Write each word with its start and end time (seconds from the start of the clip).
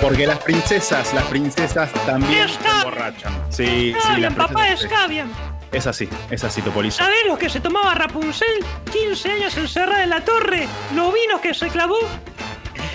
Porque 0.00 0.26
las 0.26 0.38
princesas, 0.38 1.12
las 1.12 1.24
princesas 1.24 1.92
también 2.06 2.48
se 2.48 2.68
emborrachan. 2.78 3.32
Sí, 3.50 3.94
sí, 4.14 4.20
las 4.20 4.34
papá, 4.34 4.54
princesas- 4.54 4.84
escabian. 4.84 5.30
Es 5.72 5.86
así, 5.86 6.08
es 6.30 6.44
así, 6.44 6.62
Topolizo. 6.62 6.98
¿Sabés 6.98 7.18
lo 7.26 7.36
que 7.36 7.50
se 7.50 7.60
tomaba 7.60 7.94
Rapunzel? 7.94 8.64
15 8.90 9.32
años 9.32 9.56
encerrada 9.58 10.02
en 10.04 10.10
la 10.10 10.20
torre. 10.24 10.66
Los 10.94 11.12
vinos 11.12 11.40
que 11.42 11.52
se 11.52 11.68
clavó. 11.68 11.98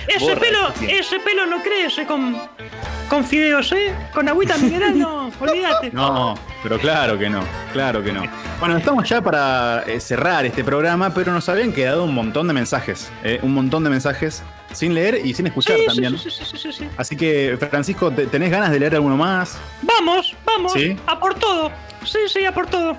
Ese 0.08 0.26
Borra, 0.26 0.40
pelo, 0.42 0.74
ese 0.90 1.20
pelo 1.20 1.46
no 1.46 1.62
crece 1.62 2.06
con, 2.06 2.36
con 3.10 3.24
fideos, 3.24 3.72
¿eh? 3.72 3.94
Con 4.14 4.28
agüita 4.28 4.58
mineral, 4.58 4.98
no, 4.98 5.32
olvídate. 5.40 5.92
No, 5.92 6.36
pero 6.62 6.78
claro 6.80 7.18
que 7.18 7.30
no, 7.30 7.42
claro 7.72 8.04
que 8.04 8.12
no. 8.12 8.24
Bueno, 8.60 8.78
estamos 8.78 9.08
ya 9.08 9.22
para 9.22 9.84
eh, 9.88 10.00
cerrar 10.02 10.46
este 10.46 10.64
programa, 10.64 11.14
pero 11.14 11.32
nos 11.32 11.48
habían 11.48 11.72
quedado 11.72 12.04
un 12.04 12.14
montón 12.14 12.48
de 12.48 12.54
mensajes, 12.54 13.12
eh, 13.24 13.40
un 13.44 13.54
montón 13.54 13.84
de 13.86 13.92
mensajes 13.92 14.44
sin 14.74 14.94
leer 14.94 15.22
y 15.26 15.34
sin 15.34 15.48
escuchar 15.48 15.78
sí, 15.78 15.86
también. 15.88 16.18
sí, 16.18 16.30
sí, 16.30 16.44
sí, 16.46 16.58
sí, 16.58 16.72
sí. 16.74 16.88
Así 16.98 17.16
que, 17.16 17.58
Francisco, 17.58 18.12
¿te- 18.12 18.26
¿tenés 18.28 18.52
ganas 18.52 18.72
de 18.72 18.80
leer 18.80 18.96
alguno 18.96 19.16
más? 19.18 19.58
Vamos, 19.82 20.36
vamos, 20.46 20.74
¿Sí? 20.74 20.96
a 21.08 21.20
por 21.20 21.36
todo. 21.36 21.72
Sí, 22.06 22.20
sí, 22.28 22.44
a 22.46 22.54
por 22.54 22.68
todo. 22.68 22.98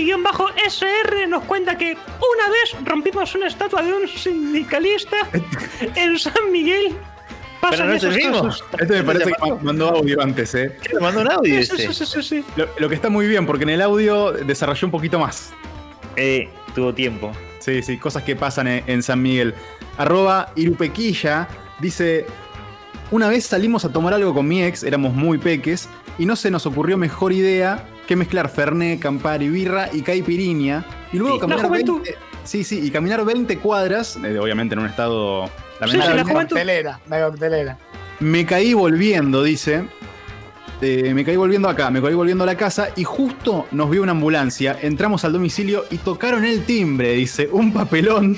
Inti-SR 0.00 1.26
nos 1.28 1.44
cuenta 1.44 1.76
que 1.76 1.92
una 1.92 2.48
vez 2.50 2.84
rompimos 2.84 3.34
una 3.34 3.46
estatua 3.46 3.82
de 3.82 3.92
un 3.92 4.08
sindicalista 4.08 5.16
en 5.94 6.18
San 6.18 6.50
Miguel. 6.50 6.94
Pasan 7.60 7.78
Pero 7.78 7.90
no 7.90 7.94
es 7.94 8.02
el 8.02 8.10
esas 8.10 8.22
mismo. 8.24 8.40
cosas. 8.48 8.62
Este 8.80 8.92
me 8.94 9.02
parece 9.04 9.32
que 9.32 9.50
ma- 9.50 9.58
mandó 9.62 9.88
audio 9.90 10.20
antes, 10.20 10.52
¿eh? 10.56 10.76
¿Qué? 10.82 10.98
Mandó 10.98 11.20
un 11.20 11.30
audio 11.30 11.62
Sí, 11.64 11.76
sí, 11.76 11.92
sí, 11.92 12.06
sí, 12.06 12.22
sí. 12.22 12.44
Lo, 12.56 12.68
lo 12.78 12.88
que 12.88 12.96
está 12.96 13.08
muy 13.08 13.26
bien, 13.28 13.46
porque 13.46 13.62
en 13.62 13.70
el 13.70 13.82
audio 13.82 14.32
desarrolló 14.32 14.86
un 14.88 14.90
poquito 14.90 15.18
más. 15.20 15.52
Eh, 16.16 16.50
tuvo 16.74 16.92
tiempo. 16.92 17.30
Sí, 17.60 17.80
sí, 17.84 17.98
cosas 17.98 18.24
que 18.24 18.34
pasan 18.34 18.66
en, 18.66 18.82
en 18.88 19.02
San 19.04 19.22
Miguel. 19.22 19.54
Arroba 19.98 20.52
Irupequilla 20.56 21.48
dice: 21.80 22.26
Una 23.10 23.28
vez 23.28 23.44
salimos 23.46 23.84
a 23.84 23.90
tomar 23.92 24.14
algo 24.14 24.34
con 24.34 24.46
mi 24.48 24.62
ex, 24.62 24.82
éramos 24.82 25.14
muy 25.14 25.38
peques, 25.38 25.88
y 26.18 26.26
no 26.26 26.36
se 26.36 26.50
nos 26.50 26.66
ocurrió 26.66 26.96
mejor 26.96 27.32
idea 27.32 27.86
que 28.06 28.16
mezclar 28.16 28.48
Fernet, 28.48 29.00
Campari, 29.00 29.48
birra 29.48 29.88
y 29.92 30.02
caipirinha, 30.02 30.84
y 31.12 31.18
luego 31.18 31.34
Sí, 31.34 31.40
caminar 31.40 31.62
la 31.62 31.68
juventud. 31.68 32.02
20, 32.02 32.14
sí, 32.44 32.64
sí, 32.64 32.80
y 32.82 32.90
caminar 32.90 33.24
20 33.24 33.58
cuadras, 33.58 34.16
eh, 34.22 34.38
obviamente 34.38 34.74
en 34.74 34.80
un 34.80 34.86
estado 34.86 35.46
Sí, 35.46 35.50
sí, 35.90 35.96
lamentable. 35.98 36.24
la 36.24 36.32
coctelera. 37.28 37.78
Me 38.20 38.44
caí 38.46 38.72
volviendo, 38.74 39.42
dice. 39.42 39.84
Eh, 40.80 41.12
me 41.14 41.24
caí 41.24 41.36
volviendo 41.36 41.68
acá, 41.68 41.90
me 41.90 42.02
caí 42.02 42.14
volviendo 42.14 42.42
a 42.42 42.46
la 42.46 42.56
casa 42.56 42.88
y 42.96 43.04
justo 43.04 43.66
nos 43.70 43.88
vio 43.88 44.02
una 44.02 44.12
ambulancia. 44.12 44.76
Entramos 44.82 45.24
al 45.24 45.32
domicilio 45.32 45.84
y 45.90 45.98
tocaron 45.98 46.44
el 46.44 46.64
timbre, 46.64 47.12
dice, 47.12 47.48
un 47.52 47.72
papelón. 47.72 48.36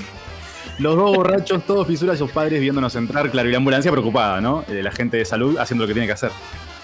Los 0.79 0.97
dos 0.97 1.17
borrachos, 1.17 1.65
todos 1.67 1.87
fisuras, 1.87 2.19
sus 2.19 2.31
padres 2.33 2.61
viéndonos 2.61 2.95
entrar, 2.97 3.31
claro, 3.31 3.49
y 3.49 3.53
la 3.53 3.59
ambulancia 3.59 3.91
preocupada, 3.93 4.41
¿no? 4.41 4.65
Eh, 4.69 4.83
la 4.83 4.91
gente 4.91 5.17
de 5.17 5.25
salud 5.25 5.57
haciendo 5.59 5.85
lo 5.85 5.89
que 5.89 5.95
tiene 5.95 6.07
que 6.07 6.13
hacer. 6.15 6.31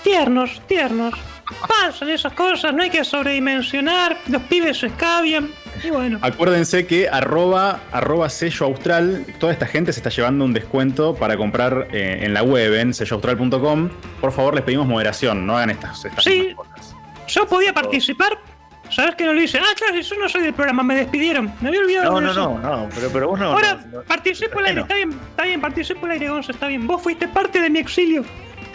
Tiernos, 0.05 0.63
tiernos. 0.67 1.15
Pasan 1.69 2.09
esas 2.11 2.33
cosas, 2.33 2.73
no 2.73 2.83
hay 2.83 2.91
que 2.91 3.05
sobredimensionar. 3.05 4.17
Los 4.29 4.43
pibes 4.43 4.79
se 4.79 4.87
escabian. 4.87 5.51
Y 5.83 5.91
bueno. 5.91 6.19
Acuérdense 6.23 6.87
que 6.87 7.09
arroba, 7.09 7.81
arroba 7.91 8.29
sello 8.31 8.67
austral, 8.67 9.27
toda 9.39 9.53
esta 9.53 9.67
gente 9.67 9.93
se 9.93 9.99
está 10.01 10.11
llevando 10.11 10.45
un 10.45 10.53
descuento 10.53 11.15
para 11.17 11.37
comprar 11.37 11.89
eh, 11.93 12.21
en 12.23 12.33
la 12.35 12.43
web, 12.43 12.75
en 12.75 12.95
selloaustral.com. 12.95 13.91
Por 14.21 14.33
favor, 14.33 14.55
les 14.55 14.63
pedimos 14.65 14.87
moderación, 14.87 15.47
no 15.47 15.57
hagan 15.57 15.71
estas, 15.71 16.05
estas 16.05 16.23
Sí. 16.25 16.55
cosas. 16.55 16.95
Yo 17.27 17.47
podía 17.47 17.73
participar. 17.75 18.39
¿Sabes 18.91 19.15
que 19.15 19.25
no 19.25 19.33
lo 19.33 19.41
hice? 19.43 19.59
Ah, 19.59 19.73
claro, 19.77 20.01
yo 20.01 20.17
no 20.19 20.29
soy 20.29 20.43
del 20.43 20.53
programa, 20.55 20.83
me 20.83 20.95
despidieron. 20.97 21.53
Me 21.61 21.69
había 21.69 21.81
olvidado 21.81 22.11
No, 22.13 22.17
de 22.21 22.23
no, 22.27 22.31
eso. 22.33 22.59
no, 22.59 22.77
no, 22.77 22.89
pero, 22.95 23.09
pero 23.13 23.29
vos 23.29 23.39
no. 23.39 23.53
Ahora, 23.53 23.75
no, 23.87 23.99
no. 23.99 24.03
participo 24.05 24.59
al 24.59 24.67
aire, 24.67 24.81
Bueno. 24.81 24.83
está 24.83 24.95
bien, 24.97 25.11
está 25.31 25.43
bien, 25.45 25.61
participo 25.61 26.07
al 26.07 26.13
aire, 26.13 26.29
Gonza, 26.29 26.53
está 26.53 26.67
bien. 26.67 26.87
Vos 26.87 27.01
fuiste 27.03 27.29
parte 27.29 27.61
de 27.61 27.71
mi 27.71 27.79
exilio. 27.79 28.25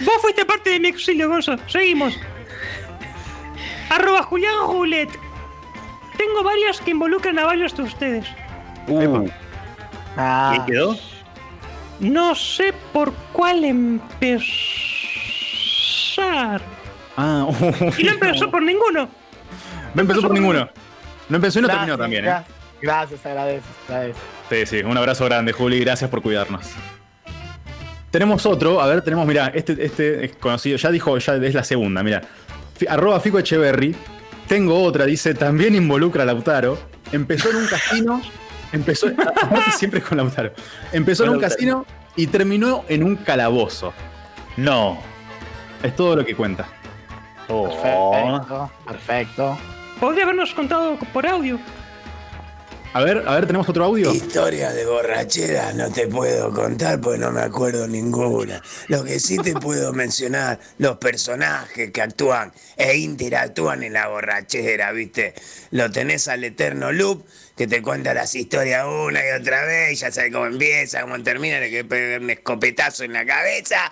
Vos 0.02 0.16
fuiste 0.22 0.46
parte 0.46 0.70
de 0.72 0.80
mi 0.80 0.88
exilio, 0.88 1.28
Gonza. 1.30 1.58
Seguimos. 1.68 2.18
Arroba 3.90 4.24
Julián 4.24 4.56
Julet. 4.62 5.10
Tengo 6.18 6.44
varias 6.44 6.80
que 6.82 6.92
involucran 6.92 7.38
a 7.40 7.46
varios 7.46 7.76
de 7.76 7.84
ustedes. 7.84 8.26
Uh, 8.88 9.28
Ah, 10.18 10.56
¿y 10.58 10.72
quedó? 10.72 10.96
No 12.00 12.36
sé 12.36 12.74
por 12.94 13.14
cuál 13.34 13.66
empezar. 13.66 14.46
Ah, 17.18 17.48
Y 17.98 18.04
no 18.04 18.12
empezó 18.12 18.50
por 18.50 18.62
ninguno. 18.62 19.10
No 19.96 20.02
empezó 20.02 20.22
por 20.22 20.32
ninguno. 20.34 20.70
No 21.30 21.36
empezó 21.38 21.60
y 21.60 21.62
no 21.64 21.68
gracias, 21.68 21.86
terminó 21.88 21.98
también, 22.04 22.26
¿eh? 22.26 22.28
gra- 22.30 22.44
Gracias, 22.82 23.26
agradezco, 23.26 23.68
agradezco. 23.88 24.20
Sí, 24.50 24.66
sí, 24.68 24.80
un 24.84 24.96
abrazo 24.98 25.26
grande, 25.26 25.52
Juli, 25.54 25.80
gracias 25.80 26.10
por 26.10 26.22
cuidarnos. 26.22 26.68
Tenemos 28.12 28.46
otro, 28.46 28.80
a 28.82 28.88
ver, 28.88 29.02
tenemos, 29.02 29.26
mira, 29.26 29.48
este, 29.54 29.84
este 29.84 30.26
es 30.26 30.36
conocido, 30.36 30.78
ya 30.78 30.92
dijo, 30.92 31.18
ya 31.18 31.36
es 31.36 31.54
la 31.54 31.64
segunda, 31.64 32.04
mira. 32.04 32.22
Arroba 32.88 33.20
Fico 33.20 33.40
Echeverry. 33.40 33.96
Tengo 34.48 34.82
otra, 34.84 35.06
dice, 35.06 35.34
también 35.34 35.74
involucra 35.76 36.24
a 36.24 36.26
Lautaro. 36.26 36.78
Empezó 37.12 37.50
en 37.50 37.56
un 37.58 37.68
casino, 37.68 38.22
empezó, 38.72 39.08
siempre 39.78 40.02
con 40.02 40.18
Lautaro. 40.18 40.52
Empezó 40.94 41.24
en 41.24 41.30
un 41.32 41.42
Lautaro. 41.42 41.56
casino 41.56 41.86
y 42.16 42.28
terminó 42.28 42.86
en 42.88 43.04
un 43.04 43.16
calabozo. 43.16 43.94
No. 44.58 45.00
Es 45.82 45.96
todo 45.96 46.16
lo 46.18 46.26
que 46.26 46.36
cuenta. 46.36 46.68
Oh. 47.50 47.68
Perfecto, 48.12 48.72
perfecto. 48.88 49.58
Podría 50.00 50.24
habernos 50.24 50.54
contado 50.54 50.98
por 51.14 51.26
audio. 51.26 51.60
A 52.96 53.02
ver, 53.02 53.24
a 53.28 53.36
ver, 53.36 53.46
tenemos 53.46 53.68
otro 53.68 53.84
audio. 53.84 54.14
Historias 54.14 54.74
de 54.74 54.86
borrachera 54.86 55.74
no 55.74 55.92
te 55.92 56.08
puedo 56.08 56.50
contar 56.54 57.02
porque 57.02 57.20
no 57.20 57.30
me 57.30 57.42
acuerdo 57.42 57.90
ninguna. 57.90 58.62
Lo 58.88 59.04
que 59.04 59.20
sí 59.20 59.38
te 59.38 59.54
puedo 59.60 59.92
mencionar, 59.92 60.60
los 60.78 60.96
personajes 60.96 61.92
que 61.92 62.02
actúan 62.02 62.54
e 62.78 62.96
interactúan 62.96 63.84
en 63.84 63.92
la 63.94 64.08
borrachera, 64.08 64.94
¿viste? 64.94 65.34
Lo 65.72 65.92
tenés 65.92 66.30
al 66.30 66.46
eterno 66.46 66.94
loop 66.94 67.26
que 67.58 67.68
te 67.68 67.82
cuenta 67.82 68.14
las 68.14 68.34
historias 68.34 68.86
una 68.86 69.20
y 69.26 69.42
otra 69.42 69.66
vez, 69.66 69.92
y 69.92 69.96
ya 69.96 70.12
sabes 70.12 70.32
cómo 70.32 70.46
empieza, 70.46 71.02
cómo 71.02 71.22
termina, 71.22 71.60
le 71.60 71.70
que 71.70 71.84
pegar 71.84 72.22
un 72.22 72.30
escopetazo 72.30 73.04
en 73.04 73.12
la 73.12 73.26
cabeza. 73.26 73.92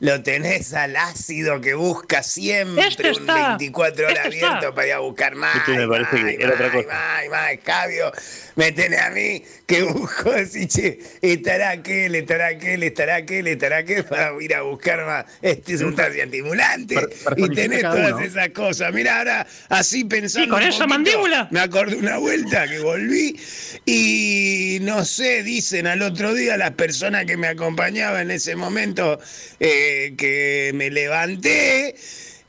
Lo 0.00 0.22
tenés 0.22 0.74
al 0.74 0.94
ácido 0.96 1.60
que 1.60 1.72
busca 1.74 2.22
siempre 2.22 2.86
Este 2.86 3.10
un 3.10 3.20
está, 3.20 3.48
24 3.56 4.06
horas 4.06 4.18
este 4.26 4.36
está. 4.36 4.46
abierto 4.48 4.74
para 4.74 4.86
ir 4.86 4.92
a 4.92 4.98
buscar 5.00 5.34
más. 5.34 5.56
Este 5.56 5.72
me 5.72 5.88
parece 5.88 6.36
que 6.36 6.44
era 6.44 6.52
otra 6.54 6.70
cosa. 6.70 7.16
Ay, 7.16 7.28
más, 7.30 7.52
escabio. 7.52 8.12
Me 8.56 8.72
tenés 8.72 9.00
a 9.00 9.10
mí 9.10 9.42
que 9.66 9.82
busco 9.82 10.30
así, 10.36 10.66
che, 10.66 10.98
estará 11.22 11.70
aquel, 11.70 12.14
estará 12.14 12.48
aquel, 12.48 12.82
estará 12.82 13.16
aquel, 13.16 13.46
estará 13.46 13.78
aquel 13.78 14.04
para 14.04 14.32
ir 14.42 14.54
a 14.54 14.62
buscar 14.62 15.04
más 15.06 15.24
este 15.40 15.78
sustancia 15.78 16.24
antimulante. 16.24 16.94
Per- 16.94 17.08
Y 17.08 17.14
personifica 17.48 17.54
tenés 17.62 17.82
todas 17.82 18.12
uno. 18.12 18.20
esas 18.20 18.48
cosas. 18.50 18.92
Mira, 18.92 19.18
ahora 19.18 19.46
así 19.70 20.04
pensando. 20.04 20.46
¿Y 20.46 20.50
con 20.50 20.62
esa 20.62 20.70
poquito, 20.70 20.88
mandíbula? 20.88 21.48
Me 21.50 21.60
acordé 21.60 21.96
una 21.96 22.18
vuelta 22.18 22.68
que 22.68 22.80
volví 22.80 23.40
y 23.86 24.78
no 24.82 25.04
sé, 25.04 25.42
dicen 25.42 25.86
al 25.86 26.02
otro 26.02 26.34
día 26.34 26.56
las 26.56 26.72
personas 26.72 27.24
que 27.24 27.36
me 27.36 27.48
acompañaban 27.48 28.22
en 28.22 28.30
ese 28.32 28.56
momento 28.56 29.18
eh, 29.60 29.84
que 30.16 30.72
me 30.74 30.90
levanté. 30.90 31.94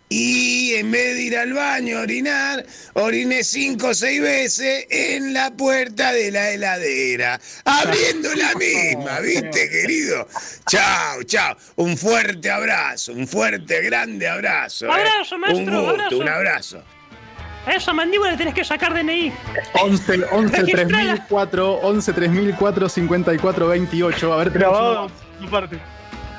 Y 0.10 0.74
en 0.76 0.90
vez 0.90 1.16
de 1.16 1.22
ir 1.24 1.38
al 1.38 1.52
baño 1.52 1.98
a 1.98 2.02
orinar, 2.04 2.66
oriné 2.94 3.44
cinco 3.44 3.88
o 3.90 3.94
seis 3.94 4.22
veces 4.22 4.86
en 4.90 5.34
la 5.34 5.52
puerta 5.52 6.14
de 6.14 6.32
la 6.32 6.52
heladera, 6.52 7.38
abriendo 7.66 8.34
la 8.36 8.54
misma, 8.58 9.20
¿viste, 9.20 9.70
querido? 9.70 10.26
Chao, 10.70 11.24
chao. 11.24 11.58
Un 11.76 11.98
fuerte 11.98 12.50
abrazo, 12.50 13.12
un 13.12 13.28
fuerte, 13.28 13.82
grande 13.82 14.30
abrazo. 14.30 14.86
¿eh? 14.86 14.92
Abrazo, 14.94 15.38
maestro, 15.40 15.64
Un 15.66 15.72
gusto, 15.72 15.90
abrazo. 15.90 16.18
un 16.20 16.30
abrazo. 16.30 16.84
A 17.66 17.74
esa 17.74 17.92
mandíbula 17.92 18.32
le 18.32 18.38
tenés 18.38 18.54
que 18.54 18.64
sacar 18.64 18.94
DNI. 18.94 19.34
11, 19.74 20.24
11 20.32 20.58
Registrala. 20.58 20.88
3004, 20.88 21.74
11 21.82 22.14
3004, 22.14 22.88
54 22.88 23.68
28. 23.68 24.34
A 24.34 24.38
ver, 24.38 24.50
Grabado, 24.52 25.10
más. 25.10 25.48
aparte. 25.50 25.78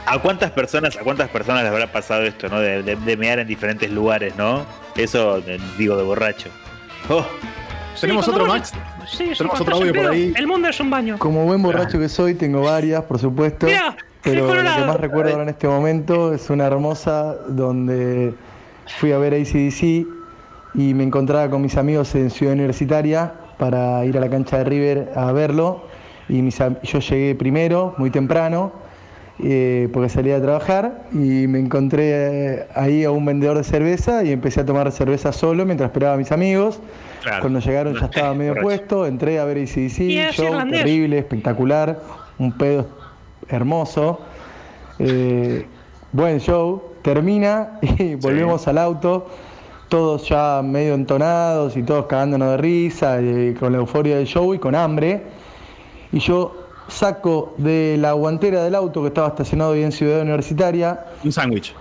¿A 0.09 0.19
cuántas 0.19 0.51
personas, 0.51 0.97
a 0.97 1.01
cuántas 1.01 1.29
personas 1.29 1.63
les 1.63 1.73
habrá 1.73 1.93
pasado 1.93 2.23
esto, 2.23 2.49
no? 2.49 2.61
De, 2.61 2.83
de, 2.83 2.97
de 2.97 3.17
mear 3.17 3.39
en 3.39 3.47
diferentes 3.47 3.91
lugares, 3.91 4.35
¿no? 4.37 4.65
Eso, 4.97 5.43
digo, 5.77 5.97
de 5.97 6.03
borracho. 6.03 6.49
Oh, 7.09 7.25
¿Tenemos 8.01 8.29
otro, 8.29 8.47
Max? 8.47 8.73
Sí, 9.07 9.33
Tenemos 9.37 9.61
otro 9.61 9.77
audio 9.77 9.93
por 9.93 10.07
ahí. 10.07 10.33
El 10.37 10.47
mundo 10.47 10.69
es 10.69 10.79
un 10.81 10.91
baño. 10.91 11.19
Como 11.19 11.45
buen 11.45 11.63
borracho 11.63 11.99
que 11.99 12.09
soy, 12.09 12.35
tengo 12.35 12.63
varias, 12.63 13.03
por 13.05 13.19
supuesto. 13.19 13.67
Pero 14.23 14.47
lo 14.47 14.53
que 14.63 14.85
más 14.85 15.01
recuerdo 15.01 15.31
ahora 15.33 15.45
en 15.45 15.49
este 15.49 15.69
momento 15.69 16.35
es 16.35 16.51
una 16.51 16.67
hermosa 16.67 17.35
donde 17.49 18.35
fui 18.99 19.13
a 19.13 19.19
ver 19.19 19.35
ACDC 19.35 20.07
y 20.75 20.95
me 20.95 21.05
encontraba 21.05 21.49
con 21.49 21.63
mis 21.63 21.77
amigos 21.77 22.15
en 22.15 22.31
Ciudad 22.31 22.55
Universitaria 22.55 23.33
para 23.59 24.05
ir 24.05 24.17
a 24.17 24.21
la 24.21 24.29
cancha 24.29 24.59
de 24.59 24.65
River 24.65 25.13
a 25.15 25.33
verlo. 25.33 25.85
Y 26.29 26.43
mis 26.43 26.59
yo 26.59 26.99
llegué 26.99 27.35
primero, 27.35 27.95
muy 27.97 28.11
temprano, 28.11 28.73
eh, 29.41 29.89
porque 29.93 30.09
salía 30.09 30.37
a 30.37 30.43
trabajar 30.43 31.05
y 31.13 31.47
me 31.47 31.61
encontré 31.61 32.11
eh, 32.11 32.67
ahí 32.75 33.05
a 33.05 33.11
un 33.13 33.25
vendedor 33.25 33.57
de 33.57 33.65
cerveza 33.65 34.25
y 34.25 34.33
empecé 34.33 34.61
a 34.61 34.67
tomar 34.67 34.91
cerveza 34.91 35.33
solo 35.33 35.65
mientras 35.65 35.89
esperaba 35.89 36.15
a 36.15 36.17
mis 36.17 36.33
amigos. 36.33 36.81
claro. 37.23 37.43
Cuando 37.43 37.61
llegaron 37.61 37.95
ya 37.95 38.07
estaba 38.13 38.35
medio 38.35 38.57
puesto, 38.57 39.07
entré 39.07 39.39
a 39.39 39.45
ver 39.45 39.59
Y 39.59 39.63
ACDC, 39.63 40.33
show 40.35 40.47
irlandés. 40.47 40.81
terrible, 40.81 41.19
espectacular, 41.19 42.01
un 42.39 42.53
pedo 42.53 42.89
hermoso. 43.49 44.21
Eh, 44.99 45.67
buen 46.13 46.41
show, 46.41 46.83
termina 47.03 47.79
y 47.83 48.17
volvemos 48.17 48.67
al 48.67 48.79
auto, 48.79 49.27
todos 49.89 50.29
ya 50.29 50.63
medio 50.65 50.95
entonados 50.95 51.77
y 51.77 51.83
todos 51.85 52.07
cagándonos 52.07 52.51
de 52.51 52.57
risa, 52.57 53.21
eh, 53.21 53.55
con 53.59 53.73
la 53.73 53.79
euforia 53.79 54.17
del 54.17 54.27
show 54.27 54.53
y 54.53 54.59
con 54.59 54.75
hambre. 54.75 55.23
Y 56.11 56.19
yo 56.19 56.68
saco 56.89 57.55
de 57.59 57.97
la 58.01 58.13
guantera 58.13 58.65
del 58.65 58.75
auto 58.75 59.03
que 59.03 59.09
estaba 59.09 59.29
estacionado 59.29 59.73
ahí 59.73 59.83
en 59.83 59.93
Ciudad 59.93 60.21
Universitaria, 60.23 61.05
Un 61.25 61.33
sándwich. 61.33 61.75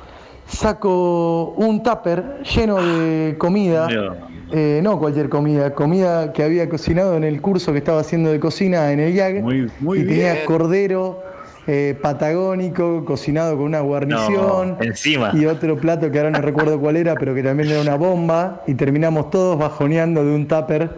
saco 0.45 1.53
un 1.57 1.81
tupper 1.83 2.41
lleno 2.43 2.77
de 2.77 3.35
comida. 3.37 3.87
No. 3.89 4.27
Eh, 4.49 4.79
no 4.81 4.97
cualquier 4.97 5.27
comida, 5.27 5.73
comida 5.73 6.31
que 6.31 6.41
había 6.41 6.69
cocinado 6.69 7.17
en 7.17 7.25
el 7.25 7.41
curso 7.41 7.73
que 7.73 7.79
estaba 7.79 7.99
haciendo 7.99 8.31
de 8.31 8.39
cocina 8.39 8.93
en 8.93 9.01
el 9.01 9.13
IAG. 9.13 9.41
Muy- 9.43 9.69
muy 9.81 9.99
y 9.99 10.05
tenía 10.05 10.33
bien. 10.33 10.45
cordero 10.45 11.21
eh, 11.69 11.97
patagónico 12.01 13.03
cocinado 13.03 13.57
con 13.57 13.65
una 13.65 13.81
guarnición. 13.81 14.77
No, 14.79 14.83
encima. 14.85 15.31
Y 15.33 15.45
otro 15.47 15.75
plato 15.75 16.09
que 16.09 16.17
ahora 16.17 16.31
no 16.31 16.39
recuerdo 16.39 16.79
cuál 16.79 16.95
era, 16.95 17.15
pero 17.15 17.35
que 17.35 17.43
también 17.43 17.69
era 17.69 17.81
una 17.81 17.95
bomba. 17.95 18.63
Y 18.67 18.73
terminamos 18.75 19.29
todos 19.31 19.59
bajoneando 19.59 20.23
de 20.23 20.33
un 20.33 20.47
tupper 20.47 20.91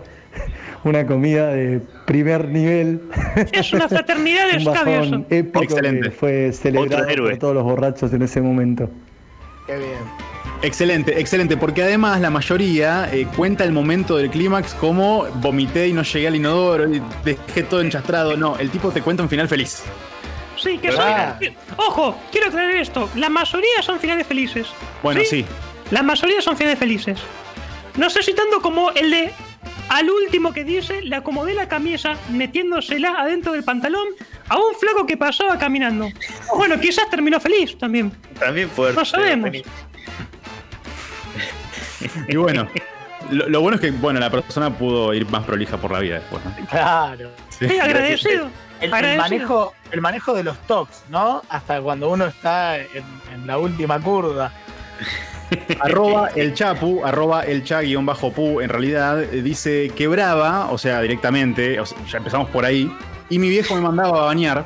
una 0.84 1.06
comida 1.06 1.48
de 1.48 1.82
primer 2.06 2.48
nivel. 2.48 3.02
Es 3.52 3.74
una 3.74 3.88
fraternidad 3.90 4.48
de 4.52 4.58
un 5.12 5.26
épico 5.30 5.64
Excelente. 5.64 6.10
que 6.10 6.12
fue 6.12 6.52
celebrado 6.54 7.04
Otro 7.04 7.10
héroe. 7.14 7.30
por 7.32 7.40
todos 7.40 7.54
los 7.56 7.64
borrachos 7.64 8.14
en 8.14 8.22
ese 8.22 8.42
momento. 8.42 8.90
Qué 9.68 9.78
bien. 9.78 10.30
Excelente, 10.62 11.20
excelente, 11.20 11.56
porque 11.56 11.84
además 11.84 12.20
la 12.20 12.30
mayoría 12.30 13.10
eh, 13.14 13.28
cuenta 13.36 13.64
el 13.64 13.72
momento 13.72 14.18
del 14.18 14.30
clímax 14.30 14.74
como 14.74 15.26
vomité 15.36 15.88
y 15.88 15.94
no 15.94 16.04
llegué 16.04 16.28
al 16.28 16.36
inodoro 16.36 16.94
y 16.94 17.02
dejé 17.24 17.64
todo 17.64 17.80
enchastrado. 17.82 18.36
No, 18.36 18.58
el 18.58 18.70
tipo 18.70 18.90
te 18.92 19.02
cuenta 19.02 19.24
un 19.24 19.30
final 19.30 19.48
feliz. 19.48 19.84
Sí, 20.58 20.78
que 20.78 20.92
son. 20.92 21.02
Ah. 21.06 21.38
que- 21.40 21.56
Ojo, 21.78 22.18
quiero 22.32 22.48
aclarar 22.48 22.76
esto. 22.76 23.10
La 23.16 23.30
mayoría 23.30 23.82
son 23.82 24.00
finales 24.00 24.28
felices. 24.28 24.68
Bueno, 25.02 25.22
sí. 25.24 25.46
La 25.92 26.04
mayoría 26.04 26.42
son 26.42 26.58
finales 26.58 26.78
felices. 26.78 27.20
No 27.96 28.10
sé 28.10 28.22
si 28.22 28.34
tanto 28.34 28.62
como 28.62 28.92
el 28.92 29.10
de. 29.12 29.32
Al 29.90 30.10
último 30.10 30.54
que 30.54 30.64
dice, 30.64 31.02
le 31.02 31.16
acomodé 31.16 31.54
la 31.54 31.68
camisa 31.68 32.16
metiéndosela 32.30 33.20
adentro 33.20 33.54
del 33.54 33.64
pantalón 33.64 34.08
a 34.48 34.58
un 34.58 34.76
flaco 34.80 35.06
que 35.06 35.18
pasaba 35.18 35.58
caminando. 35.58 36.10
Bueno, 36.56 36.80
quizás 36.80 37.10
terminó 37.10 37.40
feliz 37.40 37.78
también. 37.78 38.12
También 38.40 38.70
puede 38.70 38.94
No 38.94 39.04
sabemos. 39.04 39.50
Y 42.28 42.36
bueno, 42.36 42.70
lo, 43.32 43.50
lo 43.50 43.62
bueno 43.62 43.76
es 43.76 43.82
que 43.82 43.92
bueno 43.92 44.20
la 44.20 44.30
persona 44.30 44.76
pudo 44.76 45.14
ir 45.14 45.28
más 45.30 45.44
prolija 45.44 45.78
por 45.78 45.92
la 45.92 46.00
vida 46.00 46.16
después. 46.16 46.44
¿no? 46.46 46.68
Claro. 46.68 47.32
Sí. 47.50 47.68
Sí, 47.68 47.80
agradecido. 47.80 48.50
El, 48.80 48.92
manejo, 48.92 49.74
el 49.92 50.00
manejo 50.00 50.34
de 50.34 50.44
los 50.44 50.58
tocs, 50.66 51.04
¿no? 51.10 51.42
Hasta 51.50 51.82
cuando 51.82 52.10
uno 52.10 52.28
está 52.28 52.78
en, 52.78 53.04
en 53.34 53.46
la 53.46 53.58
última 53.58 54.00
curva. 54.00 54.54
Arroba 55.80 56.30
el 56.36 56.54
chapu, 56.54 57.02
arroba 57.06 57.44
el 57.44 57.64
cha 57.64 57.82
guion 57.82 58.06
bajo 58.06 58.32
pu, 58.32 58.62
en 58.62 58.70
realidad 58.70 59.22
eh, 59.24 59.42
dice 59.42 59.92
quebraba, 59.96 60.70
o 60.72 60.78
sea, 60.78 61.02
directamente, 61.02 61.80
o 61.80 61.86
sea, 61.86 61.98
ya 62.10 62.18
empezamos 62.18 62.50
por 62.50 62.66
ahí, 62.66 62.92
y 63.30 63.40
mi 63.40 63.50
viejo 63.50 63.76
me 63.76 63.82
mandaba 63.82 64.24
a 64.24 64.26
bañar. 64.26 64.66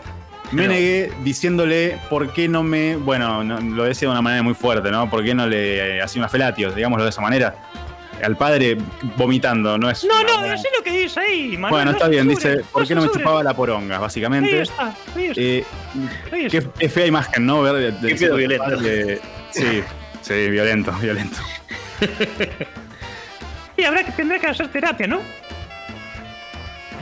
Me 0.51 0.63
No. 0.67 0.73
negué 0.73 1.11
diciéndole 1.23 1.97
por 2.11 2.31
qué 2.31 2.47
no 2.47 2.61
me. 2.61 2.95
Bueno, 2.95 3.43
no- 3.43 3.59
lo 3.59 3.85
decía 3.85 4.07
de 4.07 4.11
una 4.11 4.21
manera 4.21 4.43
muy 4.43 4.53
fuerte, 4.53 4.91
¿no? 4.91 5.09
¿Por 5.09 5.23
qué 5.23 5.33
no 5.33 5.47
le 5.47 5.97
eh, 5.97 6.01
hacía 6.01 6.21
una 6.21 6.29
felatio, 6.29 6.71
digámoslo 6.71 7.03
de 7.05 7.09
esa 7.09 7.21
manera? 7.21 7.55
Al 8.23 8.37
padre 8.37 8.77
vomitando, 9.17 9.77
no 9.79 9.89
es. 9.89 10.03
No, 10.03 10.13
una 10.13 10.23
no, 10.23 10.37
buena- 10.39 10.55
no 10.55 10.61
sé 10.61 10.67
lo 10.77 10.83
que 10.83 10.91
dice 10.91 11.19
ahí, 11.19 11.57
Manuel. 11.57 11.71
Bueno, 11.71 11.85
no 11.91 11.97
está 11.97 12.07
bien, 12.07 12.27
dice, 12.27 12.61
¿por 12.71 12.87
qué 12.87 12.93
no 12.93 13.01
me 13.01 13.07
censuren. 13.07 13.25
chupaba 13.25 13.43
la 13.43 13.55
poronga, 13.55 13.95
Ahí 13.95 14.01
básicamente? 14.01 14.61
está, 14.61 14.95
ahí 15.15 15.25
está. 15.25 15.41
Eh, 15.41 15.63
ahí 16.31 16.47
qué, 16.49 16.57
está. 16.57 16.71
qué 16.79 16.89
fea 16.89 17.05
imagen, 17.07 17.45
¿no? 17.47 17.63
Ver 17.63 17.73
de- 17.73 17.91
de- 18.07 18.15
Qué 18.15 18.29
de- 18.29 18.35
violento. 18.37 18.79
sí, 19.51 19.83
sí, 20.23 20.49
violento, 20.49 20.91
violento. 21.01 21.37
Y 23.77 23.83
habrá 23.83 24.03
que 24.03 24.11
tendrá 24.11 24.39
que 24.39 24.47
hacer 24.47 24.69
terapia, 24.69 25.07
¿no? 25.07 25.21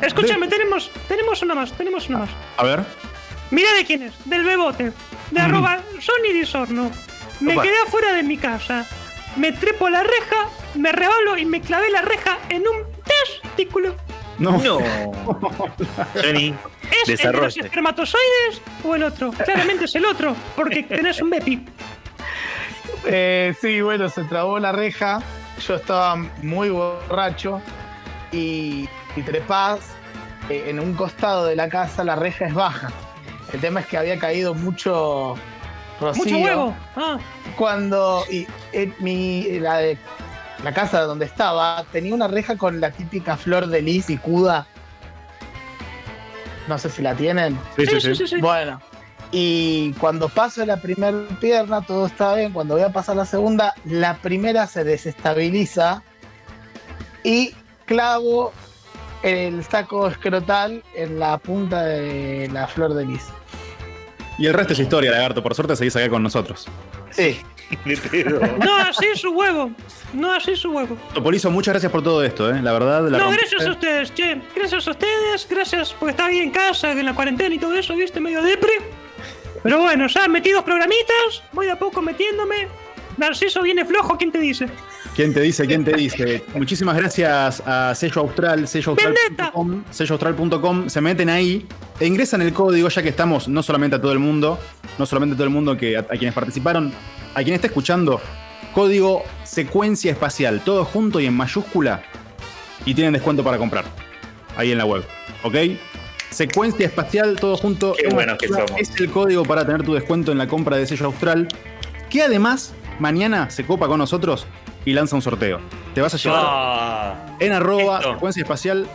Escúchame, 0.02 0.48
tenemos, 0.48 0.92
tenemos 1.08 1.42
una 1.42 1.56
más, 1.56 1.72
tenemos 1.74 2.10
una 2.10 2.20
más. 2.20 2.30
A 2.58 2.64
ver. 2.64 2.84
Mira 3.52 3.72
de 3.74 3.86
quién 3.86 4.04
es, 4.04 4.14
del 4.26 4.44
bebote, 4.44 4.92
de 5.32 5.40
arroba 5.40 5.80
Sony 6.00 6.34
Disorno. 6.34 6.92
Me 7.40 7.54
Opa. 7.54 7.64
quedé 7.64 7.78
afuera 7.86 8.14
de 8.14 8.24
mi 8.24 8.38
casa, 8.38 8.88
me 9.36 9.52
trepo 9.52 9.90
la 9.90 10.04
reja, 10.04 10.48
me 10.76 10.92
rebalo 10.92 11.38
y 11.38 11.46
me 11.46 11.62
clavé 11.62 11.90
la 11.92 12.02
reja 12.02 12.40
en 12.50 12.64
un 12.68 12.86
testículo. 13.04 13.96
No. 14.40 14.58
No. 14.58 14.80
¿Es 17.08 17.10
el 17.10 17.32
de 17.32 17.34
los 17.34 17.58
espermatozoides 17.58 18.62
o 18.84 18.96
el 18.96 19.04
otro? 19.04 19.32
Claramente 19.32 19.86
es 19.86 19.96
el 19.96 20.06
otro, 20.06 20.36
porque 20.56 20.84
tenés 20.84 21.22
un 21.22 21.30
bepi. 21.30 21.64
Eh, 23.06 23.54
sí, 23.60 23.82
bueno, 23.82 24.10
se 24.10 24.24
trabó 24.24 24.60
la 24.60 24.72
reja. 24.72 25.22
Yo 25.68 25.76
estaba 25.76 26.16
muy 26.16 26.70
borracho 26.70 27.62
y, 28.32 28.88
y 29.16 29.22
trepás. 29.24 29.80
eh, 30.50 30.66
en 30.68 30.80
un 30.80 30.94
costado 30.94 31.46
de 31.46 31.56
la 31.56 31.70
casa 31.70 32.04
la 32.04 32.16
reja 32.16 32.46
es 32.46 32.54
baja. 32.54 32.90
El 33.54 33.60
tema 33.62 33.82
es 33.82 33.86
que 33.88 33.98
había 33.98 34.18
caído 34.18 34.54
mucho 34.54 35.36
rocío. 36.00 36.24
Mucho 36.24 36.38
huevo. 36.38 36.76
Ah, 36.96 37.18
Cuando 37.58 38.24
y, 38.30 38.48
eh, 38.74 38.92
mi, 39.00 39.60
la, 39.60 39.78
de- 39.78 39.98
la 40.64 40.74
casa 40.74 41.02
donde 41.02 41.26
estaba 41.26 41.84
tenía 41.92 42.14
una 42.16 42.28
reja 42.28 42.56
con 42.58 42.80
la 42.80 42.92
típica 42.92 43.36
flor 43.38 43.68
de 43.68 43.82
lis 43.82 44.10
y 44.10 44.18
cuda. 44.18 44.66
No 46.68 46.78
sé 46.78 46.90
si 46.90 47.02
la 47.02 47.16
tienen. 47.16 47.60
Sí, 47.76 47.86
sí, 47.86 48.00
sí, 48.02 48.16
sí. 48.16 48.28
sí. 48.28 48.42
Bueno, 48.42 48.80
y 49.32 49.94
cuando 49.94 50.28
paso 50.30 50.66
la 50.66 50.78
primera 50.82 51.18
pierna, 51.40 51.82
todo 51.82 52.06
está 52.08 52.36
bien. 52.36 52.52
Cuando 52.52 52.76
voy 52.76 52.84
a 52.84 52.92
pasar 52.92 53.16
la 53.16 53.26
segunda, 53.26 53.74
la 53.86 54.18
primera 54.18 54.68
se 54.68 54.84
desestabiliza 54.84 56.04
y 57.24 57.54
clavo 57.86 58.52
el 59.24 59.64
saco 59.64 60.08
escrotal 60.08 60.84
en 60.96 61.20
la 61.20 61.38
punta 61.38 61.84
de 61.84 62.50
la 62.52 62.68
flor 62.68 62.94
de 62.94 63.06
lis. 63.06 63.24
Y 64.38 64.48
el 64.48 64.54
resto 64.54 64.74
es 64.74 64.80
historia, 64.80 65.12
lagarto. 65.12 65.44
Por 65.44 65.54
suerte 65.56 65.76
seguís 65.76 65.96
acá 65.96 66.10
con 66.10 66.24
nosotros. 66.24 66.68
Sí. 67.12 67.40
No 68.66 68.76
así 68.76 69.06
su 69.16 69.30
huevo. 69.32 69.72
No 70.14 70.34
así 70.34 70.58
su 70.58 70.72
huevo. 70.72 70.98
Topolizo, 71.14 71.50
muchas 71.52 71.74
gracias 71.74 71.90
por 71.90 72.04
todo 72.04 72.22
esto, 72.22 72.54
¿eh? 72.54 72.62
La 72.62 72.74
verdad, 72.74 73.08
la 73.08 73.18
No, 73.18 73.24
rompiste. 73.26 73.48
gracias 73.56 73.66
a 73.66 73.72
ustedes, 73.72 74.14
che. 74.14 74.42
Gracias 74.54 74.88
a 74.88 74.92
ustedes, 74.92 75.48
gracias 75.50 75.94
porque 75.94 76.12
estaba 76.12 76.28
ahí 76.28 76.40
en 76.40 76.52
casa, 76.52 76.92
en 76.92 77.06
la 77.06 77.16
cuarentena 77.16 77.56
y 77.56 77.60
todo 77.60 77.74
eso, 77.76 77.96
viste, 77.96 78.20
medio 78.20 78.42
depre. 78.42 78.72
Pero 79.64 79.80
bueno, 79.80 80.08
ya 80.08 80.28
metí 80.28 80.52
dos 80.52 80.64
programitas, 80.64 81.44
voy 81.52 81.68
de 81.68 81.74
a 81.74 81.80
poco 81.80 82.02
metiéndome. 82.02 82.68
Narciso 83.18 83.62
viene 83.62 83.86
flojo, 83.86 84.18
¿quién 84.18 84.32
te 84.32 84.40
dice? 84.40 84.68
¿Quién 85.16 85.34
te 85.34 85.42
dice? 85.42 85.68
¿Quién 85.68 85.84
te 85.84 85.92
dice? 85.94 86.44
Muchísimas 86.56 86.96
gracias 86.96 87.62
a 87.66 87.94
Sello 87.94 88.22
Austral, 88.22 88.68
selloaustral.com, 88.68 89.84
selloaustral.com. 89.90 90.90
Se 90.90 91.02
meten 91.02 91.30
ahí 91.30 91.68
e 92.00 92.08
ingresan 92.08 92.42
el 92.42 92.54
código, 92.54 92.88
ya 92.88 93.04
que 93.04 93.10
estamos 93.10 93.48
no 93.48 93.62
solamente 93.62 93.98
a 93.98 94.02
todo 94.02 94.14
el 94.14 94.20
mundo, 94.20 94.58
no 94.98 95.06
solamente 95.06 95.34
a 95.34 95.38
todo 95.38 95.44
el 95.44 95.54
mundo 95.54 95.78
que 95.78 95.98
a, 95.98 96.00
a 96.00 96.04
quienes 96.04 96.34
participaron, 96.34 96.94
a 97.36 97.44
quien 97.44 97.54
está 97.54 97.68
escuchando, 97.68 98.22
código 98.74 99.24
secuencia 99.44 100.12
espacial, 100.12 100.62
todo 100.64 100.86
junto 100.86 101.20
y 101.20 101.26
en 101.26 101.36
mayúscula, 101.36 102.04
y 102.86 102.94
tienen 102.94 103.14
descuento 103.14 103.44
para 103.44 103.58
comprar 103.58 103.86
ahí 104.56 104.72
en 104.72 104.78
la 104.78 104.86
web. 104.86 105.04
¿Ok? 105.44 105.56
Secuencia 106.32 106.86
espacial, 106.88 107.36
todo 107.40 107.58
junto. 107.58 107.94
Qué 107.94 108.08
en 108.08 108.16
buenos 108.16 108.38
que 108.38 108.48
somos. 108.48 108.72
Es 108.80 108.90
el 109.00 109.12
código 109.12 109.44
para 109.44 109.66
tener 109.66 109.84
tu 109.84 109.94
descuento 109.94 110.32
en 110.32 110.38
la 110.38 110.48
compra 110.48 110.78
de 110.78 110.88
sello 110.88 111.06
austral. 111.08 111.48
Que 112.10 112.24
además, 112.24 112.74
mañana 113.00 113.50
se 113.50 113.66
copa 113.66 113.88
con 113.88 113.98
nosotros 114.00 114.48
y 114.86 114.94
lanza 114.94 115.16
un 115.16 115.22
sorteo. 115.22 115.60
Te 115.94 116.02
vas 116.02 116.14
a 116.14 116.18
llevar 116.18 116.42
Ah, 116.44 117.36
en 117.40 117.52
arroba 117.52 117.98
esto. 118.00 118.14
secuencia 118.14 118.42
espacial 118.44 118.88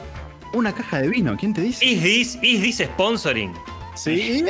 una 0.54 0.72
caja 0.74 1.00
de 1.02 1.08
vino. 1.08 1.36
¿Quién 1.38 1.52
te 1.52 1.60
dice? 1.60 1.84
is 1.84 2.02
this, 2.02 2.38
is 2.42 2.62
this 2.62 2.88
sponsoring? 2.88 3.52
Sí. 3.96 4.44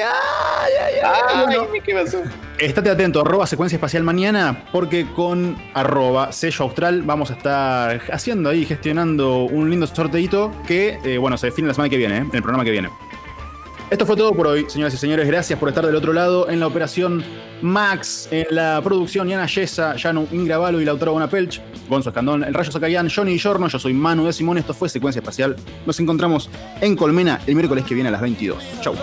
Estate 2.59 2.91
atento, 2.91 3.21
arroba 3.21 3.47
secuencia 3.47 3.76
espacial 3.76 4.03
mañana, 4.03 4.65
porque 4.73 5.07
con 5.15 5.57
arroba 5.75 6.33
sello 6.33 6.65
austral 6.65 7.03
vamos 7.03 7.31
a 7.31 7.35
estar 7.35 8.00
haciendo 8.12 8.50
ahí, 8.50 8.65
gestionando 8.65 9.45
un 9.45 9.71
lindo 9.71 9.87
sorteito 9.87 10.50
que, 10.67 10.99
eh, 11.05 11.19
bueno, 11.19 11.37
se 11.38 11.47
define 11.47 11.69
la 11.69 11.75
semana 11.75 11.91
que 11.91 11.97
viene, 11.97 12.17
¿eh? 12.17 12.21
en 12.21 12.35
el 12.35 12.43
programa 12.43 12.65
que 12.65 12.71
viene. 12.71 12.91
Esto 13.88 14.05
fue 14.05 14.17
todo 14.17 14.35
por 14.35 14.49
hoy, 14.49 14.67
señoras 14.69 14.95
y 14.95 14.97
señores. 14.97 15.29
Gracias 15.29 15.57
por 15.61 15.69
estar 15.69 15.87
del 15.87 15.95
otro 15.95 16.12
lado 16.12 16.50
en 16.50 16.59
la 16.59 16.67
operación 16.67 17.23
Max, 17.62 18.29
en 18.33 18.47
la 18.50 18.81
producción 18.83 19.29
Yana 19.29 19.47
Yesa, 19.47 19.95
Yanu 19.95 20.26
Ingravalo 20.33 20.81
y 20.81 20.85
Lautaro 20.85 21.12
Bonapelch, 21.12 21.62
Gonzo 21.88 22.09
Escandón, 22.09 22.43
El 22.43 22.53
Rayo 22.53 22.73
Zacayán, 22.73 23.09
Johnny 23.09 23.38
Giorno. 23.38 23.69
Yo 23.69 23.79
soy 23.79 23.95
Manu 23.95 24.26
de 24.26 24.33
Simón. 24.33 24.59
Esto 24.59 24.75
fue 24.75 24.88
Secuencia 24.88 25.21
Espacial. 25.21 25.55
Nos 25.87 26.00
encontramos 26.00 26.50
en 26.81 26.97
Colmena 26.97 27.41
el 27.47 27.55
miércoles 27.55 27.85
que 27.85 27.95
viene 27.95 28.09
a 28.09 28.12
las 28.12 28.23
22. 28.23 28.81
Chau. 28.81 28.95